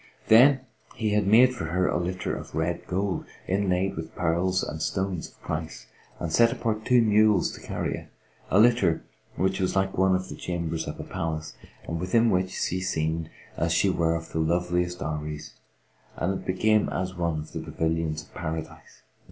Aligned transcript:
Then 0.29 0.61
he 0.95 1.11
had 1.11 1.27
made 1.27 1.53
for 1.53 1.65
her 1.65 1.87
a 1.87 1.99
litter 1.99 2.35
of 2.35 2.55
red 2.55 2.87
gold, 2.87 3.25
inlaid 3.47 3.95
with 3.95 4.15
pearls 4.15 4.63
and 4.63 4.81
stones 4.81 5.27
of 5.27 5.39
price, 5.43 5.85
and 6.19 6.33
set 6.33 6.51
apart 6.51 6.85
two 6.85 7.03
mules 7.03 7.51
to 7.51 7.61
carry 7.61 7.93
it; 7.95 8.07
a 8.49 8.57
litter 8.59 9.03
which 9.35 9.59
was 9.59 9.75
like 9.75 9.95
one 9.95 10.15
of 10.15 10.27
the 10.29 10.35
chambers 10.35 10.87
of 10.87 10.99
a 10.99 11.03
palace, 11.03 11.53
and 11.87 11.99
within 11.99 12.31
which 12.31 12.49
she 12.49 12.81
seemed 12.81 13.29
as 13.57 13.73
she 13.73 13.91
were 13.91 14.15
of 14.15 14.31
the 14.31 14.39
loveliest 14.39 15.01
Houris 15.01 15.53
and 16.15 16.33
it 16.33 16.47
became 16.47 16.89
as 16.89 17.13
one 17.13 17.37
of 17.37 17.51
the 17.51 17.59
pavilions 17.59 18.23
of 18.23 18.33
Paradise. 18.33 19.03